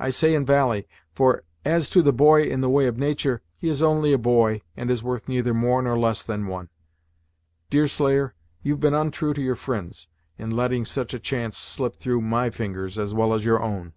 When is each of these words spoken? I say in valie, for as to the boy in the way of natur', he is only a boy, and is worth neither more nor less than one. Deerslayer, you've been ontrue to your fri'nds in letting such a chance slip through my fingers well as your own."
I 0.00 0.10
say 0.10 0.34
in 0.34 0.44
valie, 0.44 0.88
for 1.12 1.44
as 1.64 1.88
to 1.90 2.02
the 2.02 2.12
boy 2.12 2.42
in 2.42 2.60
the 2.60 2.68
way 2.68 2.88
of 2.88 2.98
natur', 2.98 3.40
he 3.56 3.68
is 3.68 3.84
only 3.84 4.12
a 4.12 4.18
boy, 4.18 4.62
and 4.76 4.90
is 4.90 5.00
worth 5.04 5.28
neither 5.28 5.54
more 5.54 5.80
nor 5.80 5.96
less 5.96 6.24
than 6.24 6.48
one. 6.48 6.70
Deerslayer, 7.70 8.34
you've 8.64 8.80
been 8.80 8.94
ontrue 8.94 9.32
to 9.32 9.40
your 9.40 9.54
fri'nds 9.54 10.08
in 10.38 10.50
letting 10.50 10.84
such 10.84 11.14
a 11.14 11.20
chance 11.20 11.56
slip 11.56 11.94
through 11.94 12.22
my 12.22 12.50
fingers 12.50 12.98
well 13.14 13.32
as 13.32 13.44
your 13.44 13.62
own." 13.62 13.92